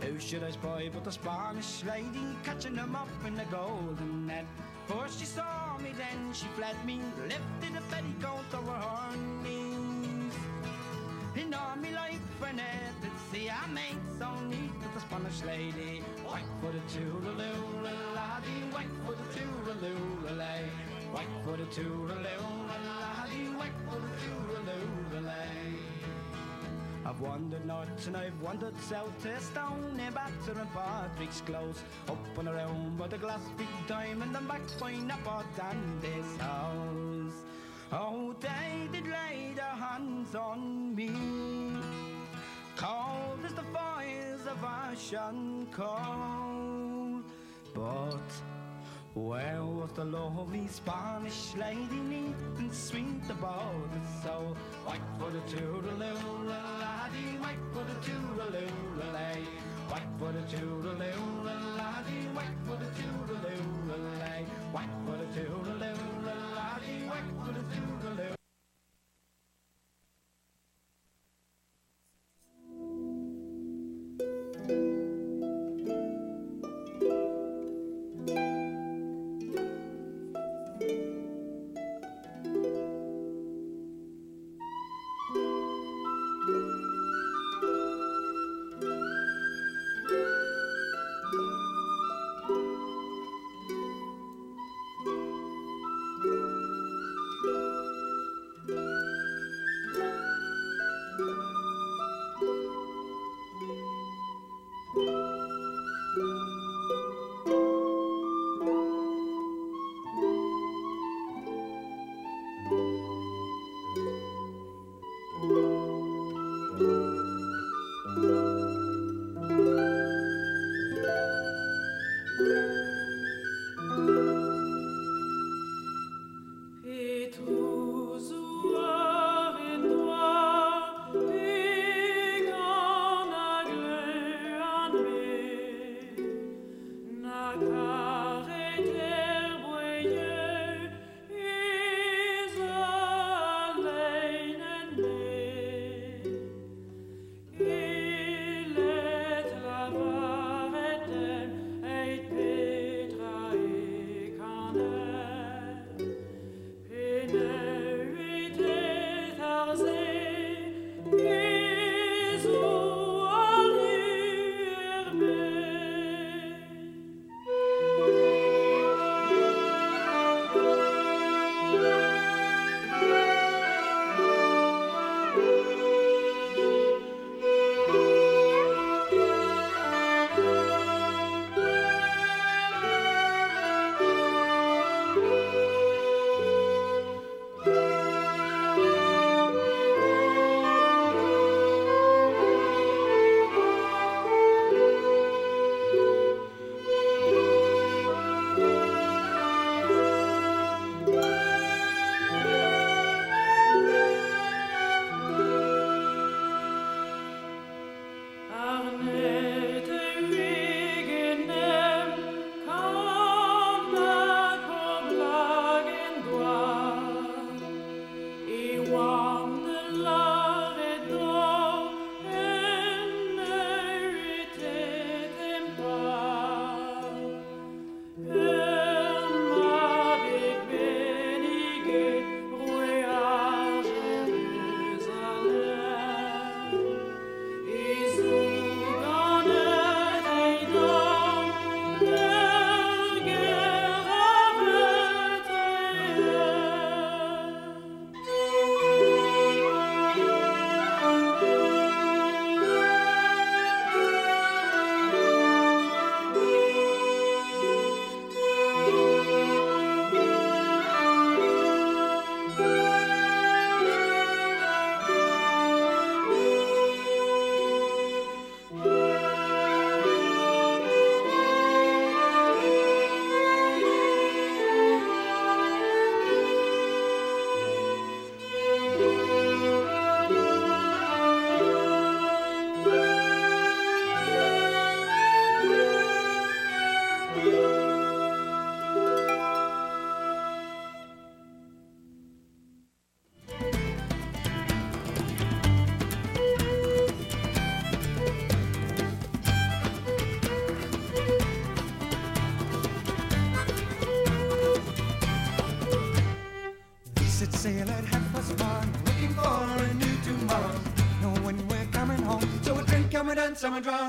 who 0.00 0.18
should 0.18 0.42
I 0.42 0.50
spy 0.50 0.90
but 0.92 1.04
the 1.04 1.12
Spanish 1.12 1.84
lady 1.84 2.36
catching 2.44 2.74
them 2.74 2.96
up 2.96 3.08
in 3.26 3.34
the 3.36 3.44
golden 3.44 4.26
net? 4.26 4.46
First 4.88 5.20
she 5.20 5.26
saw 5.26 5.78
me, 5.78 5.92
then 5.96 6.32
she 6.32 6.46
fled 6.56 6.76
me, 6.84 7.00
lifted 7.22 7.76
a 7.76 7.82
petticoat 7.92 8.52
over 8.52 8.72
her 8.72 9.16
knees. 9.42 9.65
In 11.36 11.52
all 11.52 11.76
my 11.76 11.90
life 11.90 12.42
I 12.42 12.52
never 12.52 13.12
see 13.30 13.48
a 13.48 13.68
mate 13.68 14.00
so 14.18 14.28
neat 14.48 14.72
as 14.84 14.94
the 14.94 15.00
Spanish 15.00 15.42
lady. 15.44 16.02
Whack 16.24 16.44
for 16.60 16.72
the 16.72 16.80
toodaloo, 16.92 17.82
laddie, 18.14 18.64
whack 18.72 18.86
for 19.04 19.12
the 19.12 19.26
toodaloo, 19.34 20.38
lay. 20.38 20.64
Whack 21.12 21.26
for 21.44 21.56
the 21.58 21.64
toodaloo, 21.64 22.68
laddie, 22.88 23.48
whack 23.58 23.74
for 23.86 24.00
the 24.00 24.12
toodaloo, 24.22 25.26
lay. 25.26 25.76
I've 27.04 27.20
wandered 27.20 27.66
north 27.66 28.06
and 28.06 28.16
I've 28.16 28.40
wandered 28.40 28.76
south 28.80 29.22
to 29.22 29.38
Stone, 29.40 30.00
Batter 30.14 30.58
and 30.58 30.72
Patrick's 30.72 31.42
Close, 31.42 31.82
up 32.08 32.38
and 32.38 32.48
around 32.48 32.96
by 32.96 33.08
the 33.08 33.18
glass 33.18 33.42
big 33.58 33.68
diamond 33.86 34.34
and 34.34 34.48
back 34.48 34.62
by 34.80 34.94
Napa 34.94 35.44
and 35.70 36.00
this 36.00 36.36
house. 36.38 37.15
Oh, 37.92 38.34
they 38.40 38.88
did 38.92 39.06
lay 39.06 39.52
their 39.54 39.64
hands 39.64 40.34
on 40.34 40.94
me, 40.94 41.10
cold 42.76 43.44
as 43.44 43.54
the 43.54 43.62
fires 43.62 44.44
of 44.46 44.64
ash 44.64 45.12
and 45.12 45.70
but. 47.74 48.32
Where 49.14 49.64
was 49.64 49.92
the 49.92 50.04
lovely 50.04 50.66
Spanish 50.66 51.54
lady 51.54 52.00
neat 52.00 52.34
and 52.58 52.74
sweet 52.74 53.22
about 53.30 53.88
the 53.94 54.00
soul? 54.22 54.56
Whack 54.86 55.00
for 55.18 55.30
the 55.30 55.40
toodaloo, 55.40 56.48
laddie, 56.48 57.38
whack 57.40 57.56
for 57.72 57.84
the 57.84 57.94
toodaloo, 58.04 58.68
lay. 59.14 59.42
Whack 59.88 60.06
for 60.18 60.32
the 60.32 60.42
toodaloo, 60.54 61.44
laddie, 61.78 62.28
whack 62.34 62.52
for 62.66 62.76
the 62.76 62.90
toodaloo, 62.98 64.20
lay. 64.20 64.44
Whack 64.74 64.90
for 65.06 65.16
the 65.16 65.40
toodaloo, 65.40 66.15
laddie, 66.86 67.08
whack 67.08 67.24
for 67.44 67.52
the 67.52 68.35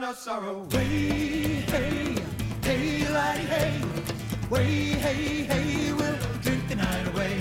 our 0.07 0.13
sorrow. 0.13 0.65
Way, 0.71 1.65
hey, 1.67 2.15
hey, 2.63 3.09
laddie, 3.09 3.41
hey, 3.41 3.81
way, 4.49 4.65
hey, 5.03 5.43
hey, 5.43 5.91
we'll 5.91 6.15
drink 6.41 6.65
the 6.69 6.75
night 6.75 7.07
away. 7.11 7.35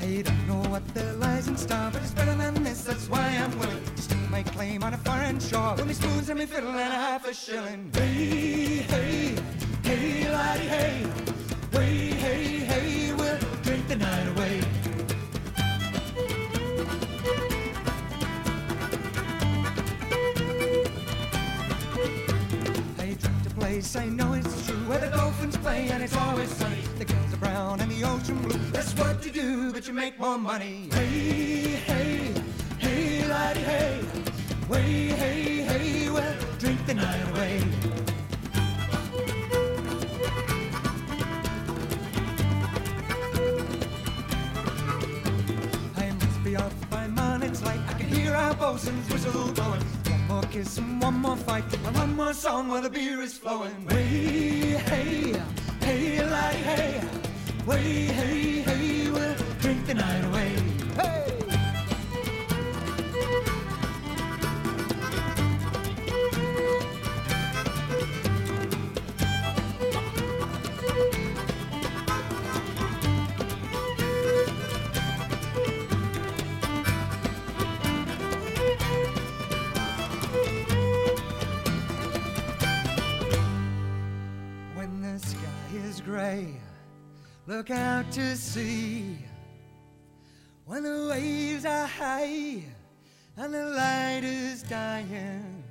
I 0.00 0.22
don't 0.22 0.46
know 0.46 0.62
what 0.70 0.86
there 0.94 1.12
lies 1.14 1.48
in 1.48 1.56
store, 1.56 1.90
but 1.92 2.00
it's 2.02 2.12
better 2.12 2.36
than 2.36 2.62
this. 2.62 2.84
That's 2.84 3.08
why 3.08 3.26
I'm 3.42 3.58
willing 3.58 3.84
to 3.96 4.02
stake 4.02 4.30
my 4.30 4.44
claim 4.44 4.84
on 4.84 4.94
a 4.94 4.98
foreign 4.98 5.40
shore. 5.40 5.74
With 5.74 5.88
me 5.88 5.94
spoons 5.94 6.28
and 6.28 6.38
me 6.38 6.46
fiddle 6.46 6.70
and 6.70 6.78
a 6.78 7.00
half 7.08 7.26
a 7.26 7.34
shilling. 7.34 7.90
Hey, 7.92 8.86
hey, 8.92 9.36
hey, 9.82 10.30
laddie, 10.30 10.68
hey, 10.68 11.06
way, 11.72 11.96
hey, 12.24 12.44
hey, 12.72 12.99
place, 23.80 23.96
I 23.96 24.08
know 24.08 24.34
it's 24.34 24.66
true, 24.66 24.76
where 24.88 24.98
the 24.98 25.08
dolphins 25.08 25.56
play 25.56 25.88
and 25.88 26.02
it's 26.02 26.16
always 26.16 26.50
sunny. 26.50 26.82
The 26.98 27.04
girls 27.04 27.32
are 27.32 27.38
brown 27.38 27.80
and 27.80 27.90
the 27.90 28.04
ocean 28.04 28.36
blue. 28.42 28.58
That's 28.72 28.92
what 28.94 29.24
you 29.24 29.32
do, 29.32 29.72
but 29.72 29.86
you 29.88 29.94
make 29.94 30.18
more 30.18 30.38
money. 30.38 30.88
Hey, 30.92 31.80
hey, 31.88 32.34
hey, 32.78 33.26
laddie, 33.28 33.60
hey, 33.60 34.00
way, 34.68 35.08
hey, 35.22 35.62
hey, 35.70 36.10
well, 36.10 36.34
drink 36.58 36.84
the 36.86 36.94
night 36.94 37.28
away. 37.30 37.62
I 45.96 46.10
must 46.12 46.44
be 46.44 46.56
off 46.56 46.90
by 46.90 47.06
man, 47.08 47.42
it's 47.42 47.62
light. 47.62 47.80
I 47.88 47.94
can 47.94 48.08
hear 48.08 48.34
our 48.34 48.54
bosun's 48.54 49.10
whistle 49.10 49.52
blowing. 49.52 49.99
More 50.30 50.42
kiss 50.42 50.78
and 50.78 51.02
one 51.02 51.14
more 51.14 51.36
fight, 51.36 51.64
and 51.74 51.96
one 51.96 52.14
more 52.14 52.32
song 52.32 52.68
while 52.68 52.80
the 52.80 52.88
beer 52.88 53.20
is 53.20 53.36
flowing. 53.36 53.84
Way, 53.86 54.78
hey, 54.90 55.34
hey, 55.80 56.24
laddie, 56.24 56.58
hey, 56.58 57.00
way, 57.66 58.04
hey, 58.04 58.62
hey, 58.62 59.10
we'll 59.10 59.34
drink 59.58 59.86
the 59.88 59.94
night 59.94 60.24
away. 60.26 60.79
Gray, 86.00 86.54
look 87.46 87.70
out 87.70 88.10
to 88.12 88.36
sea. 88.36 89.18
When 90.64 90.82
the 90.82 91.08
waves 91.10 91.64
are 91.64 91.86
high 91.86 92.62
and 93.36 93.54
the 93.54 93.66
light 93.66 94.22
is 94.22 94.62
dying, 94.62 95.64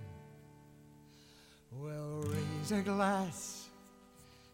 well, 1.71 2.23
raise 2.23 2.71
a 2.71 2.81
glass 2.81 3.69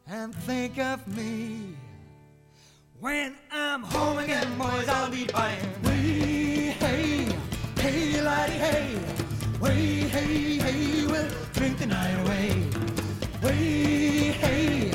and 0.07 0.35
think 0.35 0.77
of 0.77 1.07
me. 1.07 1.75
When 2.99 3.35
I'm 3.51 3.83
home 3.83 4.19
again, 4.19 4.57
boys, 4.57 4.87
I'll 4.87 5.11
be 5.11 5.25
buying. 5.25 5.83
Way, 5.83 6.75
hey, 6.79 7.27
hey, 7.77 8.21
laddie, 8.21 8.53
hey, 8.53 8.99
way, 9.59 9.75
hey, 10.07 10.57
hey, 10.57 11.05
we'll 11.05 11.29
drink 11.53 11.77
the 11.79 11.87
night 11.87 12.19
away. 12.25 12.67
Way, 13.43 14.31
hey, 14.31 14.91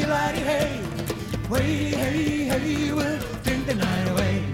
hey, 0.00 0.06
laddie, 0.06 0.40
hey, 0.40 0.82
way, 1.48 1.90
hey, 1.90 2.44
hey, 2.44 2.92
we'll 2.92 3.18
drink 3.42 3.66
the 3.66 3.74
night 3.74 4.08
away. 4.08 4.44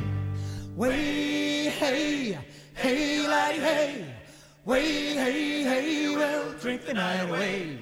Way, 0.74 1.64
hey, 1.68 2.38
hey, 2.74 3.26
laddie, 3.26 3.60
hey, 3.60 4.14
way, 4.64 5.14
hey, 5.14 5.62
hey, 5.62 6.16
we'll 6.16 6.52
drink 6.58 6.84
the 6.84 6.94
night 6.94 7.28
away. 7.28 7.78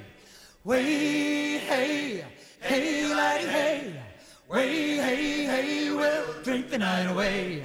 Way, 0.64 1.58
hey, 1.58 2.24
hey, 2.60 3.08
laddie, 3.08 3.46
hey, 3.46 4.00
way, 4.48 4.96
hey, 4.96 5.44
hey, 5.44 5.90
we'll 5.90 6.42
drink 6.42 6.70
the 6.70 6.78
night 6.78 7.10
away. 7.10 7.64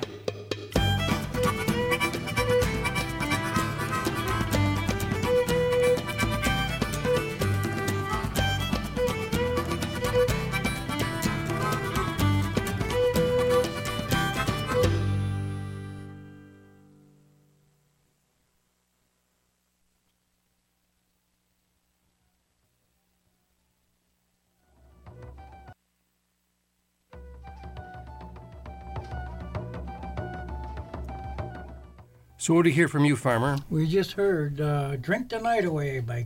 So, 32.49 32.55
what 32.55 32.63
do 32.63 32.69
you 32.69 32.75
hear 32.75 32.87
from 32.87 33.05
you, 33.05 33.15
Farmer? 33.15 33.59
We 33.69 33.85
just 33.85 34.13
heard 34.13 34.59
uh, 34.59 34.95
Drink 34.95 35.29
the 35.29 35.37
Night 35.37 35.65
Away 35.65 35.99
by 35.99 36.25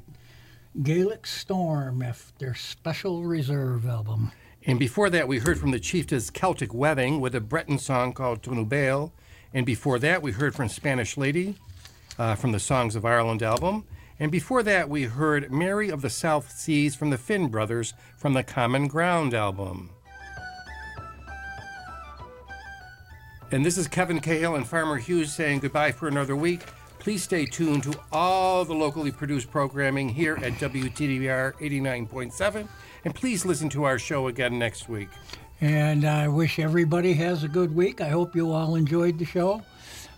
Gaelic 0.81 1.27
Storm, 1.27 2.01
F 2.01 2.31
their 2.39 2.55
special 2.55 3.25
reserve 3.25 3.85
album. 3.85 4.31
And 4.65 4.79
before 4.79 5.09
that, 5.09 5.27
we 5.27 5.39
heard 5.39 5.59
from 5.59 5.71
the 5.71 5.81
Chieftain's 5.81 6.29
Celtic 6.29 6.73
Wedding 6.73 7.19
with 7.19 7.35
a 7.35 7.41
Breton 7.41 7.77
song 7.77 8.13
called 8.13 8.41
Tunubail. 8.41 9.11
And 9.53 9.65
before 9.65 9.99
that, 9.99 10.21
we 10.21 10.31
heard 10.31 10.55
from 10.55 10.69
Spanish 10.69 11.17
Lady 11.17 11.57
uh, 12.17 12.35
from 12.35 12.53
the 12.53 12.59
Songs 12.59 12.95
of 12.95 13.03
Ireland 13.03 13.43
album. 13.43 13.83
And 14.17 14.31
before 14.31 14.63
that, 14.63 14.87
we 14.87 15.03
heard 15.03 15.51
Mary 15.51 15.89
of 15.89 16.01
the 16.01 16.09
South 16.09 16.51
Seas 16.51 16.95
from 16.95 17.09
the 17.09 17.17
Finn 17.17 17.49
Brothers 17.49 17.93
from 18.15 18.31
the 18.31 18.43
Common 18.43 18.87
Ground 18.87 19.33
album. 19.33 19.89
And 23.53 23.63
this 23.63 23.77
is 23.77 23.87
Kevin 23.87 24.19
Cahill 24.19 24.55
and 24.55 24.67
Farmer 24.67 24.97
Hughes 24.97 25.31
saying 25.31 25.59
goodbye 25.59 25.91
for 25.91 26.07
another 26.07 26.35
week. 26.35 26.61
Please 26.97 27.21
stay 27.21 27.45
tuned 27.45 27.83
to 27.83 27.93
all 28.11 28.65
the 28.65 28.73
locally 28.73 29.11
produced 29.11 29.51
programming 29.51 30.09
here 30.09 30.39
at 30.41 30.53
WTDR 30.53 31.53
89.7. 31.61 32.67
And 33.05 33.13
please 33.13 33.45
listen 33.45 33.69
to 33.69 33.83
our 33.83 33.99
show 33.99 34.25
again 34.25 34.57
next 34.57 34.89
week. 34.89 35.09
And 35.61 36.03
I 36.03 36.27
wish 36.29 36.57
everybody 36.57 37.13
has 37.13 37.43
a 37.43 37.47
good 37.47 37.75
week. 37.75 38.01
I 38.01 38.09
hope 38.09 38.35
you 38.35 38.51
all 38.51 38.73
enjoyed 38.73 39.19
the 39.19 39.25
show. 39.25 39.61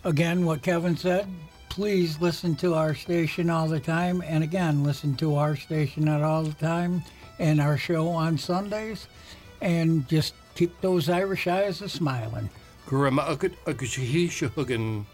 Again, 0.06 0.46
what 0.46 0.62
Kevin 0.62 0.96
said, 0.96 1.28
please 1.68 2.22
listen 2.22 2.56
to 2.56 2.74
our 2.74 2.96
station 2.96 3.50
all 3.50 3.68
the 3.68 3.82
time. 3.82 4.24
And 4.26 4.46
again, 4.46 4.82
listen 4.82 5.14
to 5.16 5.36
our 5.36 5.58
station 5.58 6.08
at 6.08 6.22
all 6.22 6.44
the 6.44 6.54
time 6.54 7.04
and 7.38 7.60
our 7.60 7.78
show 7.78 8.08
on 8.08 8.38
Sundays. 8.38 9.10
And 9.60 10.08
just 10.08 10.36
keep 10.56 10.80
those 10.80 11.10
Irish 11.10 11.48
eyes 11.48 11.82
a 11.82 11.90
smiling. 11.90 12.50
Gurama 12.86 13.26
Ukut 13.34 13.54
Ukuchihi 13.66 14.30
Shahugan. 14.30 15.06